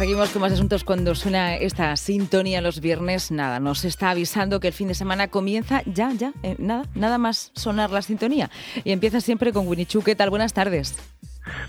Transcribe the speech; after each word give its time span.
Seguimos 0.00 0.30
con 0.30 0.40
más 0.40 0.52
asuntos 0.52 0.82
cuando 0.82 1.14
suena 1.14 1.56
esta 1.56 1.94
sintonía 1.94 2.62
los 2.62 2.80
viernes. 2.80 3.30
Nada, 3.30 3.60
nos 3.60 3.84
está 3.84 4.08
avisando 4.08 4.58
que 4.58 4.68
el 4.68 4.72
fin 4.72 4.88
de 4.88 4.94
semana 4.94 5.28
comienza 5.28 5.82
ya, 5.84 6.10
ya, 6.14 6.32
eh, 6.42 6.56
nada, 6.58 6.86
nada 6.94 7.18
más 7.18 7.52
sonar 7.54 7.90
la 7.90 8.00
sintonía. 8.00 8.50
Y 8.82 8.92
empieza 8.92 9.20
siempre 9.20 9.52
con 9.52 9.68
Winnie 9.68 9.84
Chu. 9.84 10.02
¿Qué 10.02 10.16
tal? 10.16 10.30
Buenas 10.30 10.54
tardes. 10.54 10.96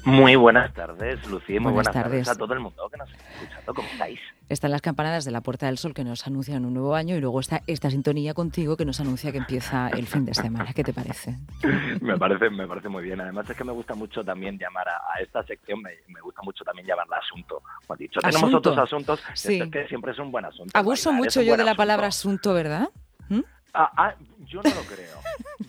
Muy 0.04 0.36
buenas 0.36 0.74
tardes, 0.74 1.26
Lucía. 1.28 1.60
Muy 1.62 1.72
Buenas 1.74 1.94
buenas, 1.94 1.94
tardes. 1.94 2.26
tardes. 2.26 2.28
a 2.30 2.36
todo 2.36 2.54
el 2.56 2.60
mundo 2.60 2.90
que 2.90 2.98
nos 2.98 3.10
está 3.12 3.24
escuchando. 3.34 3.74
¿Cómo 3.76 3.88
estáis? 3.88 4.20
Están 4.50 4.72
las 4.72 4.82
campanadas 4.82 5.26
de 5.26 5.32
la 5.32 5.42
Puerta 5.42 5.68
del 5.68 5.78
Sol 5.78 5.94
que 5.94 6.04
nos 6.04 6.26
anuncian 6.26 6.66
un 6.66 6.74
nuevo 6.74 6.96
año 6.96 7.16
y 7.16 7.22
luego 7.22 7.40
está 7.40 7.62
esta 7.68 7.90
sintonía 7.92 8.34
contigo 8.34 8.76
que 8.76 8.84
nos 8.84 9.00
anuncia 9.00 9.32
que 9.32 9.38
empieza 9.38 9.90
el 9.90 10.08
fin 10.08 10.26
de 10.26 10.34
semana. 10.34 10.74
¿Qué 10.74 10.84
te 10.84 10.92
parece? 10.92 11.38
me 12.02 12.18
parece 12.18 12.50
me 12.50 12.68
parece 12.68 12.90
muy 12.90 13.04
bien. 13.04 13.22
Además 13.22 13.48
es 13.50 13.56
que 13.56 13.64
me 13.64 13.72
gusta 13.72 13.94
mucho 13.94 14.24
también 14.24 14.58
llamar 14.58 14.90
a, 14.90 14.94
a 15.16 15.22
esta 15.22 15.44
sección, 15.44 15.82
me, 15.82 15.92
me 16.08 16.20
gusta 16.22 16.42
mucho 16.44 16.64
también 16.64 16.88
llamarla 16.88 17.18
asunto. 17.18 17.62
Como 17.82 17.94
has 17.94 18.00
dicho, 18.00 18.20
tenemos 18.22 18.54
otros 18.56 18.78
asuntos, 18.80 19.22
Sí. 19.36 19.62
es 19.62 19.70
que 19.70 19.88
siempre 19.88 20.12
es 20.14 20.20
un 20.20 20.32
buen 20.32 20.46
asunto. 20.46 20.72
Abuso 20.78 21.14
mucho 21.14 21.42
yo 21.44 21.52
de 21.52 21.58
la 21.64 21.72
asunto. 21.72 21.78
palabra 21.78 22.08
asunto, 22.08 22.54
¿verdad? 22.56 22.90
¿Mm? 23.30 23.42
Ah, 23.74 23.90
ah, 23.96 24.16
yo 24.52 24.62
no 24.62 24.70
lo 24.70 24.82
creo. 24.82 25.18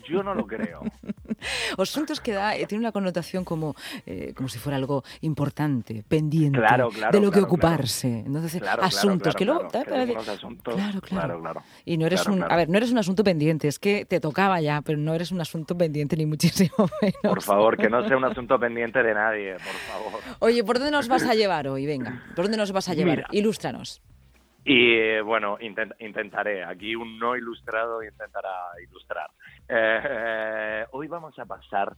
Yo 0.03 0.23
no 0.23 0.35
lo 0.35 0.45
creo. 0.45 0.81
Asuntos 1.77 2.19
que 2.19 2.33
da, 2.33 2.55
eh, 2.55 2.65
tiene 2.67 2.81
una 2.81 2.91
connotación 2.91 3.45
como, 3.45 3.75
eh, 4.05 4.33
como 4.35 4.49
si 4.49 4.59
fuera 4.59 4.75
algo 4.75 5.03
importante, 5.21 6.03
pendiente, 6.07 6.59
Claro, 6.59 6.89
claro, 6.89 7.17
de 7.17 7.25
lo 7.25 7.31
que 7.31 7.39
ocuparse. 7.39 8.23
Entonces, 8.25 8.61
asuntos 8.61 9.35
que 9.35 9.45
luego... 9.45 9.67
claro, 11.01 11.01
claro. 11.41 11.63
Y 11.85 11.97
no 11.97 12.05
eres 12.05 12.27
un, 12.27 12.43
a 12.43 12.55
ver, 12.55 12.69
no 12.69 12.77
eres 12.77 12.91
un 12.91 12.97
asunto 12.97 13.23
pendiente, 13.23 13.67
es 13.69 13.79
que 13.79 14.05
te 14.05 14.19
tocaba 14.19 14.59
ya, 14.59 14.81
pero 14.81 14.97
no 14.97 15.13
eres 15.13 15.31
un 15.31 15.39
asunto 15.39 15.77
pendiente 15.77 16.17
ni 16.17 16.25
muchísimo 16.25 16.75
menos. 17.01 17.19
Por 17.21 17.41
favor, 17.41 17.77
que 17.77 17.89
no 17.89 18.05
sea 18.05 18.17
un 18.17 18.25
asunto 18.25 18.59
pendiente 18.59 19.01
de 19.01 19.13
nadie, 19.13 19.53
por 19.53 19.61
favor. 19.61 20.21
Oye, 20.39 20.63
¿por 20.63 20.77
dónde 20.77 20.91
nos 20.91 21.07
vas 21.07 21.23
a 21.23 21.33
llevar 21.33 21.69
hoy? 21.69 21.85
Venga, 21.85 22.23
¿por 22.35 22.45
dónde 22.45 22.57
nos 22.57 22.73
vas 22.73 22.89
a 22.89 22.93
llevar? 22.93 23.17
Mira. 23.17 23.27
Ilústranos. 23.31 24.01
Y 24.65 24.93
eh, 24.95 25.21
bueno, 25.21 25.57
intent- 25.59 25.95
intentaré. 25.99 26.63
Aquí 26.63 26.95
un 26.95 27.19
no 27.19 27.35
ilustrado 27.35 28.01
intentará 28.03 28.49
ilustrar. 28.87 29.29
Eh, 29.69 30.85
hoy 30.91 31.07
vamos 31.07 31.37
a 31.39 31.45
pasar, 31.45 31.93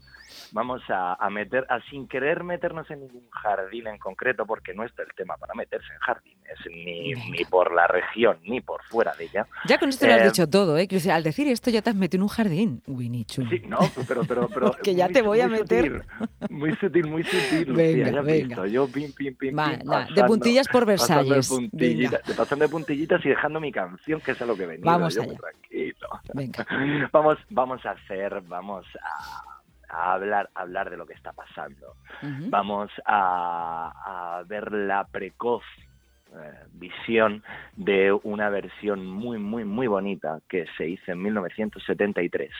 vamos 0.51 0.81
a, 0.89 1.13
a 1.15 1.29
meter, 1.29 1.65
a 1.69 1.79
sin 1.89 2.07
querer 2.07 2.43
meternos 2.43 2.89
en 2.91 3.01
ningún 3.01 3.27
jardín 3.31 3.87
en 3.87 3.97
concreto, 3.97 4.45
porque 4.45 4.73
no 4.73 4.83
está 4.83 5.03
el 5.03 5.09
tema 5.15 5.35
para 5.37 5.53
meterse 5.55 5.91
en 5.93 5.99
jardines, 5.99 6.57
ni, 6.69 7.13
ni 7.31 7.43
por 7.45 7.73
la 7.73 7.87
región, 7.87 8.37
ni 8.43 8.61
por 8.61 8.83
fuera 8.83 9.13
de 9.15 9.25
ella. 9.25 9.47
Ya 9.67 9.77
con 9.77 9.89
esto 9.89 10.05
lo 10.07 10.13
has 10.13 10.21
Eh, 10.21 10.25
dicho 10.25 10.47
todo, 10.49 10.77
¿eh? 10.77 10.87
Decir, 10.87 11.11
al 11.11 11.23
decir 11.23 11.47
esto 11.47 11.69
ya 11.71 11.81
te 11.81 11.89
has 11.89 11.95
metido 11.95 12.19
en 12.19 12.23
un 12.23 12.29
jardín, 12.29 12.81
Winnie 12.87 13.25
Chu. 13.25 13.43
Sí, 13.49 13.61
no, 13.67 13.79
pero, 14.07 14.23
pero, 14.25 14.47
pero. 14.47 14.71
Que 14.83 14.93
ya 14.95 15.05
muy 15.05 15.13
te 15.13 15.21
voy 15.21 15.41
a 15.41 15.47
meter. 15.47 16.03
sutil, 16.05 16.49
muy 16.49 16.75
sutil, 16.75 17.07
muy 17.07 17.23
sutil. 17.23 17.73
Venga, 17.73 18.11
Lucía, 18.11 18.11
ya 18.13 18.19
has 18.19 18.25
venga. 18.25 18.47
visto, 18.47 18.65
Yo, 18.67 18.87
pim, 18.87 19.11
pim, 19.13 19.35
pim, 19.35 19.57
Va, 19.57 19.69
pim, 19.69 19.79
de 19.79 19.85
pasando, 19.85 20.25
puntillas 20.27 20.67
por 20.67 20.85
pasando 20.85 21.23
de 21.23 21.29
Versalles. 21.31 21.69
Venga. 21.71 22.21
de 22.25 22.33
pasando 22.35 22.65
de 22.65 22.69
puntillitas 22.69 23.25
y 23.25 23.29
dejando 23.29 23.59
mi 23.59 23.71
canción, 23.71 24.21
que 24.21 24.31
es 24.31 24.41
a 24.41 24.45
lo 24.45 24.55
que 24.55 24.65
venía. 24.67 24.85
Vamos 24.85 25.15
yo 25.15 25.23
allá. 25.23 25.31
muy. 25.31 25.39
Venga. 26.35 26.65
Vamos, 27.13 27.37
vamos 27.49 27.85
a 27.85 27.91
hacer, 27.91 28.41
vamos 28.41 28.85
a, 29.01 29.95
a 29.95 30.13
hablar, 30.13 30.49
a 30.53 30.61
hablar 30.61 30.89
de 30.89 30.97
lo 30.97 31.05
que 31.05 31.13
está 31.13 31.31
pasando. 31.31 31.95
Vamos 32.49 32.91
a, 33.05 34.39
a 34.39 34.43
ver 34.43 34.71
la 34.71 35.05
precoz 35.05 35.63
visión 36.73 37.43
de 37.75 38.11
una 38.11 38.49
versión 38.49 39.05
muy, 39.05 39.37
muy, 39.37 39.63
muy 39.63 39.87
bonita 39.87 40.39
que 40.49 40.65
se 40.77 40.87
hizo 40.87 41.11
en 41.11 41.21
1973, 41.21 42.51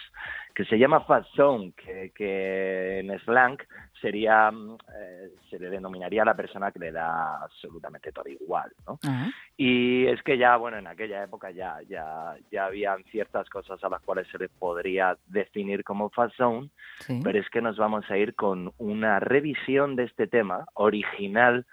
que 0.54 0.66
se 0.66 0.78
llama 0.78 1.02
Fast 1.02 1.30
Zone, 1.36 1.74
que, 1.76 2.12
que 2.16 3.00
en 3.00 3.20
slang 3.20 3.58
sería, 4.00 4.52
mm, 4.52 4.78
eh, 4.96 5.30
se 5.50 5.60
le 5.60 5.70
denominaría 5.70 6.22
a 6.22 6.26
la 6.26 6.36
persona 6.36 6.72
que 6.72 6.80
le 6.80 6.92
da 6.92 7.44
absolutamente 7.44 8.12
todo 8.12 8.28
igual, 8.30 8.72
¿no? 8.88 9.00
Y 9.58 10.06
es 10.08 10.22
que 10.24 10.38
ya, 10.38 10.56
bueno, 10.58 10.78
en 10.78 10.88
aquella 10.88 11.24
época 11.24 11.52
ya, 11.52 11.80
ya, 11.88 12.36
ya 12.52 12.66
habían 12.66 13.04
ciertas 13.06 13.50
cosas 13.50 13.84
a 13.84 13.90
las 13.90 14.02
cuales 14.02 14.28
se 14.30 14.38
les 14.38 14.50
podría 14.52 15.18
definir 15.28 15.84
como 15.84 16.10
fast 16.10 16.36
zone, 16.36 16.70
sí. 17.00 17.20
pero 17.24 17.40
es 17.40 17.50
que 17.50 17.62
nos 17.62 17.78
vamos 17.78 18.10
a 18.10 18.18
ir 18.18 18.36
con 18.36 18.74
una 18.78 19.20
revisión 19.20 19.96
de 19.96 20.04
este 20.04 20.28
tema 20.28 20.66
original 20.74 21.66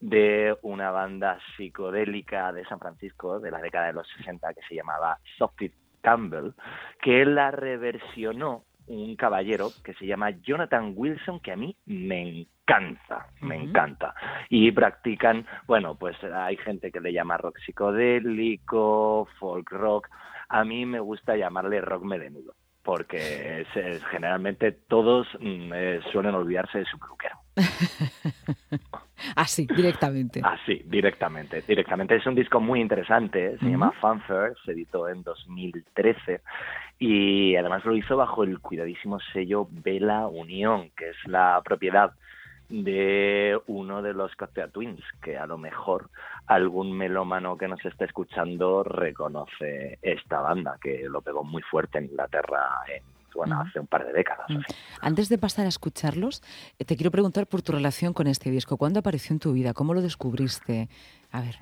de 0.00 0.56
una 0.62 0.90
banda 0.90 1.38
psicodélica 1.56 2.52
de 2.52 2.64
San 2.66 2.78
Francisco 2.78 3.40
de 3.40 3.50
la 3.50 3.60
década 3.60 3.86
de 3.86 3.92
los 3.94 4.08
60 4.18 4.54
que 4.54 4.60
se 4.68 4.74
llamaba 4.74 5.18
Sophie 5.38 5.72
Campbell, 6.02 6.52
que 7.00 7.24
la 7.24 7.50
reversionó 7.50 8.64
un 8.88 9.16
caballero 9.16 9.70
que 9.82 9.94
se 9.94 10.06
llama 10.06 10.30
Jonathan 10.30 10.92
Wilson, 10.94 11.40
que 11.40 11.50
a 11.52 11.56
mí 11.56 11.76
me 11.86 12.20
encanta, 12.22 13.26
me 13.40 13.56
encanta. 13.56 14.14
Y 14.48 14.70
practican, 14.70 15.44
bueno, 15.66 15.96
pues 15.96 16.16
hay 16.22 16.56
gente 16.58 16.92
que 16.92 17.00
le 17.00 17.12
llama 17.12 17.36
rock 17.36 17.58
psicodélico, 17.66 19.26
folk 19.40 19.70
rock. 19.72 20.08
A 20.48 20.62
mí 20.64 20.86
me 20.86 21.00
gusta 21.00 21.36
llamarle 21.36 21.80
rock 21.80 22.04
melenudo, 22.04 22.54
porque 22.84 23.62
es- 23.62 23.76
es- 23.76 24.04
generalmente 24.06 24.70
todos 24.70 25.26
mm, 25.40 25.72
eh, 25.74 26.00
suelen 26.12 26.36
olvidarse 26.36 26.78
de 26.78 26.84
su 26.84 26.96
peluquero. 27.00 27.36
Así, 29.36 29.66
directamente. 29.66 30.40
Así, 30.42 30.82
directamente, 30.86 31.62
directamente. 31.62 32.16
Es 32.16 32.26
un 32.26 32.34
disco 32.34 32.60
muy 32.60 32.80
interesante, 32.80 33.58
se 33.58 33.66
llama 33.66 33.92
Fanfare, 34.00 34.54
se 34.64 34.72
editó 34.72 35.08
en 35.08 35.22
2013 35.22 36.40
y 36.98 37.56
además 37.56 37.84
lo 37.84 37.96
hizo 37.96 38.16
bajo 38.16 38.42
el 38.42 38.60
cuidadísimo 38.60 39.18
sello 39.32 39.68
Vela 39.70 40.26
Unión, 40.26 40.90
que 40.96 41.10
es 41.10 41.16
la 41.26 41.60
propiedad 41.64 42.12
de 42.68 43.58
uno 43.66 44.02
de 44.02 44.12
los 44.12 44.34
Cocktail 44.34 44.70
Twins, 44.72 45.02
que 45.22 45.36
a 45.36 45.46
lo 45.46 45.56
mejor 45.56 46.10
algún 46.46 46.96
melómano 46.96 47.56
que 47.56 47.68
nos 47.68 47.84
esté 47.84 48.06
escuchando 48.06 48.82
reconoce 48.82 49.98
esta 50.02 50.40
banda, 50.40 50.76
que 50.80 51.06
lo 51.08 51.20
pegó 51.20 51.44
muy 51.44 51.62
fuerte 51.62 51.98
en 51.98 52.06
Inglaterra 52.06 52.82
en, 52.88 53.02
bueno, 53.36 53.60
hace 53.60 53.78
un 53.78 53.86
par 53.86 54.06
de 54.06 54.12
décadas. 54.12 54.48
Mm. 54.48 54.56
así. 54.56 54.74
Antes 55.00 55.28
de 55.28 55.38
pasar 55.38 55.66
a 55.66 55.68
escucharlos, 55.68 56.42
eh, 56.78 56.84
te 56.84 56.96
quiero 56.96 57.10
preguntar 57.10 57.46
por 57.46 57.62
tu 57.62 57.72
relación 57.72 58.12
con 58.12 58.26
este 58.26 58.50
disco. 58.50 58.76
¿Cuándo 58.76 59.00
apareció 59.00 59.34
en 59.34 59.40
tu 59.40 59.52
vida? 59.52 59.74
¿Cómo 59.74 59.94
lo 59.94 60.02
descubriste? 60.02 60.88
A 61.30 61.40
ver. 61.40 61.56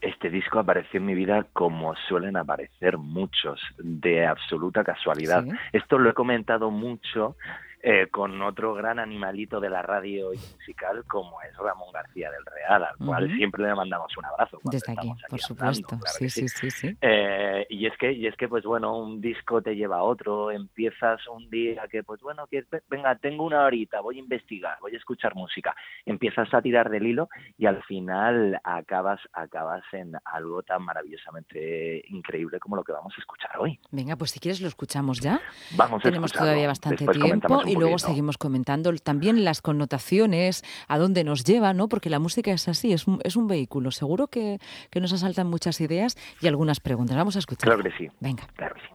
Este 0.00 0.30
disco 0.30 0.58
apareció 0.58 0.98
en 0.98 1.06
mi 1.06 1.14
vida 1.14 1.46
como 1.52 1.94
suelen 2.08 2.36
aparecer 2.36 2.98
muchos, 2.98 3.60
de 3.78 4.26
absoluta 4.26 4.82
casualidad. 4.82 5.44
Sí. 5.44 5.50
Esto 5.72 5.96
lo 5.96 6.10
he 6.10 6.12
comentado 6.12 6.72
mucho 6.72 7.36
eh, 7.82 8.06
con 8.10 8.40
otro 8.42 8.74
gran 8.74 8.98
animalito 8.98 9.58
de 9.60 9.68
la 9.68 9.82
radio 9.82 10.32
y 10.32 10.38
musical 10.38 11.04
como 11.06 11.40
es 11.42 11.56
Ramón 11.56 11.90
García 11.92 12.30
del 12.30 12.44
Real, 12.46 12.84
al 12.84 12.96
cual 12.96 13.34
siempre 13.36 13.64
le 13.64 13.74
mandamos 13.74 14.16
un 14.16 14.24
abrazo. 14.24 14.58
cuando 14.60 14.70
Desde 14.78 14.92
aquí, 14.92 15.10
estamos 15.10 15.22
por 15.28 15.40
hablando, 15.58 15.78
supuesto. 15.78 15.98
claro 15.98 16.16
sí, 16.18 16.30
sí, 16.30 16.48
sí, 16.48 16.70
sí. 16.70 16.96
eh, 17.00 17.66
y 17.68 17.86
es 17.86 17.96
que 17.98 18.12
y 18.12 18.26
es 18.26 18.36
que 18.36 18.48
pues 18.48 18.64
bueno 18.64 18.96
un 18.96 19.20
disco 19.20 19.60
te 19.62 19.74
lleva 19.74 19.96
a 19.98 20.02
otro 20.02 20.50
empiezas 20.50 21.26
un 21.28 21.50
día 21.50 21.86
que 21.90 22.02
pues 22.04 22.20
bueno 22.20 22.46
que 22.46 22.64
ve- 22.70 22.82
venga 22.88 23.16
tengo 23.16 23.44
una 23.44 23.64
horita 23.64 24.00
voy 24.00 24.16
a 24.16 24.20
investigar 24.20 24.76
voy 24.80 24.94
a 24.94 24.98
escuchar 24.98 25.34
música 25.34 25.74
empiezas 26.06 26.52
a 26.54 26.62
tirar 26.62 26.88
del 26.90 27.06
hilo 27.06 27.28
y 27.58 27.66
al 27.66 27.82
final 27.84 28.60
acabas 28.64 29.20
acabas 29.32 29.82
en 29.92 30.12
algo 30.24 30.62
tan 30.62 30.82
maravillosamente 30.84 32.02
increíble 32.08 32.58
como 32.60 32.76
lo 32.76 32.84
que 32.84 32.92
vamos 32.92 33.12
a 33.16 33.20
escuchar 33.20 33.58
hoy 33.58 33.78
Venga, 33.90 34.16
pues 34.16 34.30
si 34.32 34.40
quieres 34.40 34.60
lo 34.60 34.68
escuchamos 34.68 35.20
ya. 35.20 35.40
vamos 35.76 36.00
a 36.00 36.02
Tenemos 36.08 36.32
todavía 36.32 36.66
bastante 36.66 37.04
Después 37.04 37.18
tiempo 37.18 37.48
y 37.72 37.74
luego 37.76 37.92
poquito. 37.92 38.08
seguimos 38.08 38.38
comentando 38.38 38.92
también 38.96 39.44
las 39.44 39.62
connotaciones, 39.62 40.64
a 40.88 40.98
dónde 40.98 41.24
nos 41.24 41.44
lleva, 41.44 41.72
¿no? 41.72 41.88
Porque 41.88 42.10
la 42.10 42.18
música 42.18 42.52
es 42.52 42.68
así, 42.68 42.92
es 42.92 43.06
un, 43.06 43.20
es 43.24 43.36
un 43.36 43.46
vehículo. 43.48 43.90
Seguro 43.90 44.28
que, 44.28 44.58
que 44.90 45.00
nos 45.00 45.12
asaltan 45.12 45.46
muchas 45.48 45.80
ideas 45.80 46.16
y 46.40 46.46
algunas 46.46 46.80
preguntas. 46.80 47.16
Vamos 47.16 47.36
a 47.36 47.38
escuchar. 47.38 47.68
claro 47.68 47.82
que 47.82 47.90
sí 47.96 48.08
Venga. 48.20 48.46
claro 48.54 48.74
que 48.74 48.80
sí 48.82 48.86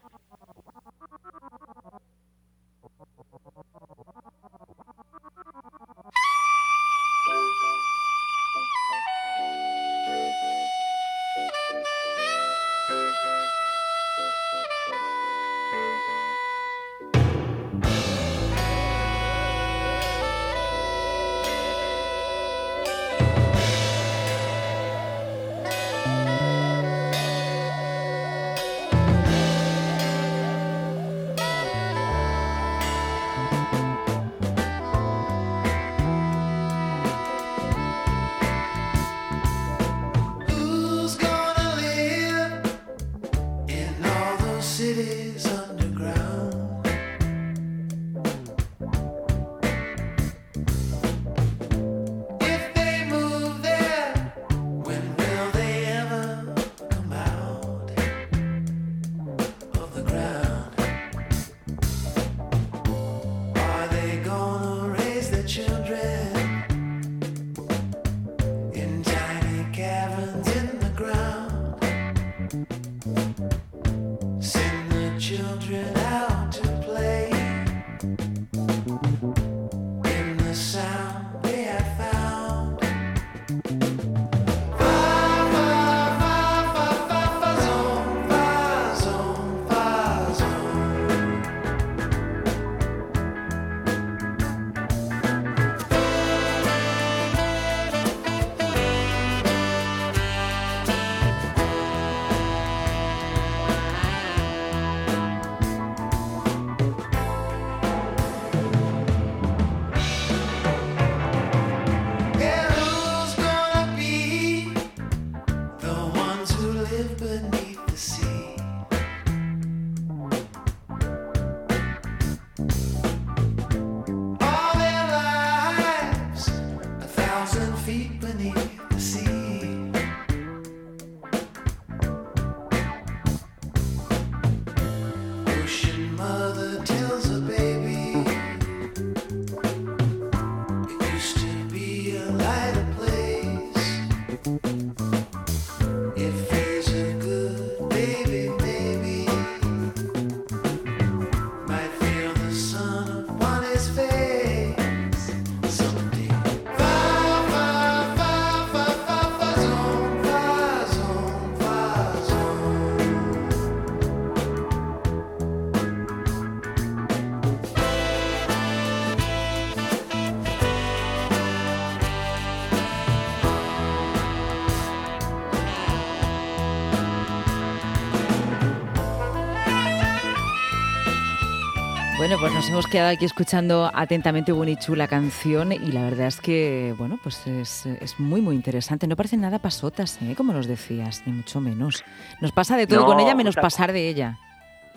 Bueno, 182.27 182.41
pues 182.41 182.53
nos 182.53 182.67
hemos 182.67 182.87
quedado 182.87 183.11
aquí 183.11 183.23
escuchando 183.23 183.89
atentamente 183.93 184.51
Bonichu 184.51 184.95
la 184.95 185.07
canción 185.07 185.71
y 185.71 185.93
la 185.93 186.03
verdad 186.03 186.27
es 186.27 186.41
que, 186.41 186.93
bueno, 186.97 187.17
pues 187.23 187.47
es, 187.47 187.85
es 187.85 188.19
muy, 188.19 188.41
muy 188.41 188.53
interesante. 188.53 189.07
No 189.07 189.15
parecen 189.15 189.39
nada 189.39 189.59
pasotas, 189.59 190.19
¿eh? 190.21 190.33
como 190.35 190.51
los 190.51 190.67
decías, 190.67 191.23
ni 191.25 191.31
mucho 191.31 191.61
menos. 191.61 192.03
Nos 192.41 192.51
pasa 192.51 192.75
de 192.75 192.85
todo 192.85 193.05
con 193.05 193.21
ella 193.21 193.33
menos 193.33 193.55
pasar 193.55 193.93
de 193.93 194.09
ella. 194.09 194.37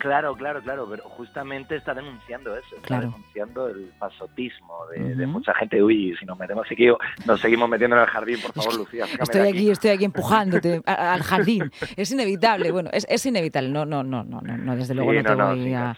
Claro, 0.01 0.35
claro, 0.35 0.61
claro, 0.63 0.87
pero 0.89 1.03
justamente 1.09 1.75
está 1.75 1.93
denunciando 1.93 2.57
eso, 2.57 2.75
está 2.75 3.01
denunciando 3.01 3.67
el 3.67 3.91
pasotismo 3.99 4.87
de, 4.87 5.27
mucha 5.27 5.53
gente. 5.53 5.81
Uy, 5.83 6.15
si 6.19 6.25
nos 6.25 6.39
metemos 6.39 6.65
aquí, 6.71 6.87
nos 7.27 7.39
seguimos 7.39 7.69
metiendo 7.69 7.97
en 7.97 8.01
el 8.01 8.07
jardín, 8.07 8.39
por 8.41 8.51
favor, 8.51 8.77
Lucía. 8.79 9.05
Estoy 9.19 9.47
aquí, 9.47 9.69
estoy 9.69 9.91
aquí 9.91 10.05
empujándote 10.05 10.81
al 10.87 11.21
jardín. 11.21 11.71
Es 11.95 12.11
inevitable, 12.11 12.71
bueno, 12.71 12.89
es, 12.91 13.05
es, 13.09 13.23
inevitable. 13.27 13.69
No, 13.69 13.85
no, 13.85 14.03
no, 14.03 14.23
no, 14.23 14.41
no, 14.41 14.75
desde 14.75 14.95
luego 14.95 15.13
no, 15.13 15.21
te 15.21 15.35
voy 15.35 15.73
a. 15.75 15.95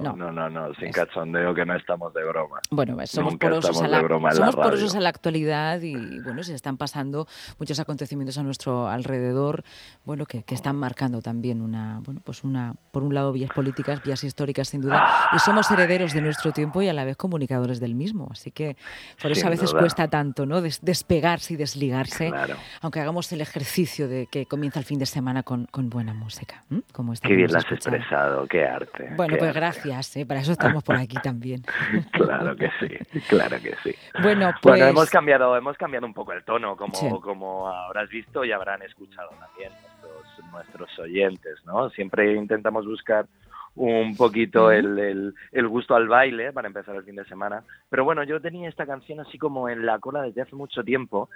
No, 0.00 0.16
no, 0.16 0.32
no, 0.32 0.48
no, 0.48 0.74
sin 0.76 0.90
cachondeo, 0.90 1.54
que 1.54 1.66
no 1.66 1.76
estamos 1.76 2.14
de 2.14 2.24
broma. 2.24 2.58
Bueno, 2.70 2.96
somos 3.06 3.36
porosos, 3.36 3.82
a 3.82 3.88
la, 3.88 4.00
somos 4.32 4.56
porosos 4.56 4.96
a 4.96 5.00
la 5.00 5.10
actualidad 5.10 5.82
y, 5.82 6.20
bueno, 6.20 6.42
se 6.42 6.54
están 6.54 6.78
pasando 6.78 7.26
muchos 7.58 7.78
acontecimientos 7.80 8.38
a 8.38 8.42
nuestro 8.42 8.88
alrededor, 8.88 9.62
bueno, 10.06 10.24
que, 10.24 10.42
que 10.42 10.54
están 10.54 10.76
marcando 10.76 11.20
también 11.20 11.60
una, 11.60 12.00
bueno, 12.02 12.22
pues 12.24 12.44
una, 12.44 12.76
por 12.92 13.02
un 13.02 13.12
lado, 13.14 13.34
vías 13.42 13.52
políticas, 13.52 14.02
vías 14.02 14.22
históricas 14.24 14.68
sin 14.68 14.80
duda, 14.82 15.30
y 15.32 15.38
somos 15.38 15.70
herederos 15.70 16.12
de 16.12 16.20
nuestro 16.20 16.52
tiempo 16.52 16.80
y 16.82 16.88
a 16.88 16.92
la 16.92 17.04
vez 17.04 17.16
comunicadores 17.16 17.80
del 17.80 17.94
mismo. 17.94 18.28
Así 18.30 18.50
que 18.50 18.76
por 19.20 19.32
eso 19.32 19.46
a 19.46 19.50
veces 19.50 19.72
cuesta 19.72 20.08
tanto 20.08 20.46
¿no? 20.46 20.60
despegarse 20.60 21.54
y 21.54 21.56
desligarse, 21.56 22.32
aunque 22.80 23.00
hagamos 23.00 23.32
el 23.32 23.40
ejercicio 23.40 24.08
de 24.08 24.26
que 24.26 24.46
comienza 24.46 24.78
el 24.78 24.84
fin 24.84 24.98
de 24.98 25.06
semana 25.06 25.42
con, 25.42 25.66
con 25.66 25.90
buena 25.90 26.14
música. 26.14 26.64
Como 26.92 27.12
qué 27.20 27.34
bien 27.34 27.52
lo 27.52 27.58
has 27.58 27.70
expresado, 27.70 28.46
qué 28.46 28.64
arte. 28.64 29.10
Bueno, 29.16 29.36
pues 29.38 29.52
gracias, 29.54 30.16
¿eh? 30.16 30.26
para 30.26 30.40
eso 30.40 30.52
estamos 30.52 30.82
por 30.82 30.96
aquí 30.96 31.16
también. 31.22 31.62
claro 32.12 32.56
que 32.56 32.70
sí, 32.80 33.20
claro 33.28 33.56
que 33.60 33.74
sí. 33.82 33.94
Bueno, 34.22 34.52
pues... 34.62 34.80
hemos 34.80 35.10
cambiado, 35.10 35.56
hemos 35.56 35.76
cambiado 35.76 36.06
un 36.06 36.14
poco 36.14 36.32
el 36.32 36.44
tono, 36.44 36.76
como, 36.76 37.20
como 37.20 37.68
habrás 37.68 38.08
visto 38.08 38.44
y 38.44 38.52
habrán 38.52 38.82
escuchado 38.82 39.30
también 39.40 39.72
nuestros, 40.02 40.52
nuestros 40.52 40.98
oyentes, 40.98 41.58
¿no? 41.64 41.90
Siempre 41.90 42.34
intentamos 42.34 42.86
buscar 42.86 43.26
un 43.74 44.16
poquito 44.16 44.70
el, 44.70 45.34
el, 45.50 45.68
gusto 45.68 45.94
al 45.94 46.08
baile 46.08 46.52
para 46.52 46.68
empezar 46.68 46.94
el 46.96 47.04
fin 47.04 47.16
de 47.16 47.24
semana. 47.24 47.64
Pero 47.88 48.04
bueno, 48.04 48.22
yo 48.24 48.40
tenía 48.40 48.68
esta 48.68 48.86
canción 48.86 49.20
así 49.20 49.38
como 49.38 49.68
en 49.68 49.86
la 49.86 49.98
cola 49.98 50.22
desde 50.22 50.42
hace 50.42 50.56
mucho 50.56 50.82
tiempo. 50.84 51.30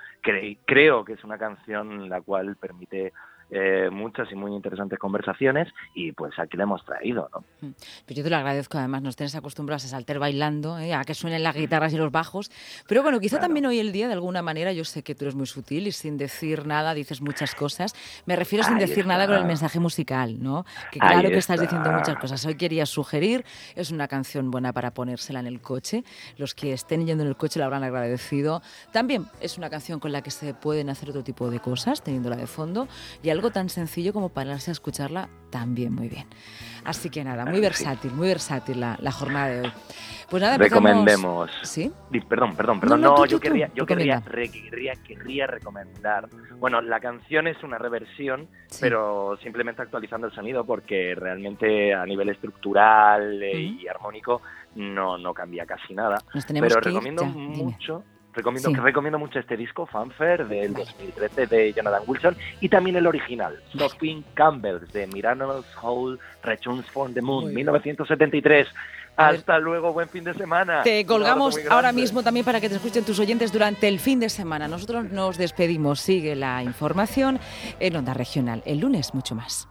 creo 0.67 1.05
que 1.05 1.15
es 1.15 1.25
una 1.25 1.39
canción 1.39 2.09
la 2.09 2.21
cual 2.21 2.57
permite 2.57 3.13
eh, 3.51 3.89
muchas 3.93 4.31
y 4.33 4.35
muy 4.35 4.53
interesantes 4.53 4.99
conversaciones 4.99 5.69
y 5.95 6.13
pues 6.13 6.37
aquí 6.39 6.57
le 6.57 6.65
hemos 6.65 6.85
traído. 6.85 7.29
¿no? 7.33 7.45
Mm. 7.61 7.73
Pues 8.05 8.17
yo 8.17 8.25
te 8.25 8.31
lo 8.31 8.37
agradezco, 8.37 8.79
además 8.79 9.03
nos 9.03 9.17
tienes 9.17 9.35
acostumbrados 9.35 9.85
a 9.85 9.89
saltar 9.89 10.19
bailando, 10.19 10.79
¿eh? 10.79 10.95
a 10.95 11.05
que 11.05 11.15
suenen 11.15 11.43
las 11.43 11.55
guitarras 11.55 11.93
y 11.93 11.97
los 11.97 12.11
bajos, 12.11 12.51
pero 12.89 13.03
bueno, 13.03 13.21
quizá 13.21 13.39
también 13.39 13.67
hoy 13.67 13.79
el 13.79 13.93
día 13.93 14.09
de 14.09 14.15
alguna 14.15 14.43
manera, 14.43 14.73
yo 14.73 14.85
sé 14.85 15.03
que 15.03 15.15
tú 15.15 15.25
eres 15.25 15.35
muy 15.35 15.47
sutil 15.47 15.87
y 15.87 15.93
sin 15.93 16.17
decir 16.17 16.67
nada 16.67 16.95
dices 16.95 17.21
muchas 17.21 17.55
cosas, 17.55 17.95
me 18.27 18.37
refiero 18.37 18.65
sin 18.65 18.79
decir 18.79 19.07
nada 19.07 19.27
con 19.27 19.37
el 19.37 19.45
mensaje 19.45 19.79
musical, 19.81 20.43
¿no? 20.43 20.65
Que 20.91 20.99
claro 20.99 21.29
que 21.29 21.39
estás 21.39 21.61
diciendo 21.61 21.91
muchas 21.93 22.17
cosas. 22.17 22.45
Hoy 22.47 22.57
quería 22.57 22.87
sugerir, 22.87 23.45
es 23.75 23.91
una 23.91 24.09
canción 24.09 24.51
buena 24.51 24.73
para 24.73 24.93
ponérsela 24.93 25.41
en 25.41 25.47
el 25.47 25.61
coche, 25.61 26.05
los 26.37 26.55
que 26.55 26.73
estén 26.73 27.07
yendo 27.07 27.23
en 27.23 27.29
el 27.29 27.37
coche 27.37 27.59
la 27.59 27.67
habrán 27.67 27.85
agradecido. 27.85 28.63
También 28.93 29.27
es 29.41 29.59
una 29.59 29.71
canción 29.71 30.01
con 30.01 30.13
la 30.13 30.23
que 30.23 30.31
se 30.31 30.55
pueden 30.55 30.91
hacer 30.91 31.11
otro 31.11 31.23
tipo 31.23 31.51
de 31.51 31.61
cosas, 31.61 32.03
teniéndola 32.03 32.37
de 32.37 32.47
fondo, 32.47 32.89
y 33.23 33.31
algo 33.37 33.51
tan 33.51 33.69
sencillo 33.69 34.13
como 34.13 34.31
pararse 34.31 34.71
a 34.71 34.73
escucharla 34.73 35.29
también 35.51 35.95
muy 35.95 36.09
bien. 36.09 36.27
Así 36.85 37.11
que 37.11 37.25
nada, 37.25 37.45
muy 37.45 37.61
versátil, 37.61 38.13
muy 38.13 38.29
versátil 38.29 38.81
la, 38.81 39.13
jornada 39.13 39.49
de 39.49 39.61
hoy. 39.63 39.73
Pues 40.31 40.43
nada, 40.43 40.57
Recomendemos. 40.57 41.51
¿Sí? 41.63 41.93
Perdón, 42.29 42.57
perdón, 42.57 42.81
perdón. 42.81 43.01
No, 43.01 43.27
yo, 43.27 43.39
querría, 43.39 43.71
yo 43.75 43.87
querría, 43.87 44.23
querría, 45.05 45.47
recomendar. 45.47 46.29
Bueno, 46.59 46.81
la 46.81 47.01
canción 47.01 47.47
es 47.47 47.63
una 47.63 47.79
reversión, 47.79 48.49
pero 48.81 49.37
simplemente 49.43 49.83
actualizando 49.83 50.29
el 50.29 50.33
sonido 50.33 50.65
porque 50.65 51.15
realmente 51.15 51.93
a 51.95 52.05
nivel 52.07 52.29
estructural 52.29 53.43
eh, 53.43 53.61
y 53.61 53.89
armónico 53.89 54.43
no, 54.77 55.19
no 55.19 55.35
cambia 55.35 55.67
casi 55.67 55.95
nada. 55.95 56.19
pero 56.49 56.81
recomiendo 56.81 57.25
mucho. 57.25 58.05
Recomiendo, 58.37 58.71
recomiendo 58.83 59.19
mucho 59.19 59.39
este 59.39 59.57
disco, 59.57 59.87
Fanfare, 59.87 60.45
del 60.45 60.75
2013 60.75 61.47
de 61.47 61.73
Jonathan 61.73 62.03
Wilson, 62.07 62.37
y 62.61 62.69
también 62.69 62.97
el 62.97 63.07
original, 63.07 63.59
Sophie 63.73 64.23
Campbell, 64.35 64.81
de 64.93 65.07
Miracles 65.07 65.65
Hole 65.81 66.19
Returns 66.43 66.85
from 66.91 67.15
the 67.15 67.23
Moon, 67.23 67.55
1973. 67.55 68.69
Hasta 69.17 69.59
luego, 69.59 69.95
buen 69.95 70.11
fin 70.11 70.25
de 70.25 70.35
semana. 70.35 70.83
Te 70.83 71.07
colgamos 71.07 71.59
ahora 71.71 71.93
mismo 71.93 72.23
también 72.23 72.45
para 72.45 72.61
que 72.61 72.69
te 72.69 72.75
escuchen 72.75 73.05
tus 73.05 73.19
oyentes 73.19 73.51
durante 73.51 73.89
el 73.89 73.99
fin 73.99 74.21
de 74.21 74.29
semana. 74.29 74.69
Nosotros 74.69 75.11
nos 75.11 75.39
despedimos. 75.39 76.01
Sigue 76.01 76.37
la 76.37 76.63
información 76.63 77.41
en 77.81 77.97
Onda 77.97 78.13
Regional. 78.13 78.63
El 78.67 78.81
lunes, 78.81 79.15
mucho 79.15 79.35
más. 79.35 79.67